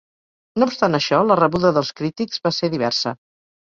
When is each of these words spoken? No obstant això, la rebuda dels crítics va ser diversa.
No 0.61 0.67
obstant 0.69 0.99
això, 1.01 1.21
la 1.33 1.39
rebuda 1.43 1.73
dels 1.79 1.95
crítics 2.03 2.47
va 2.49 2.57
ser 2.63 2.75
diversa. 2.79 3.19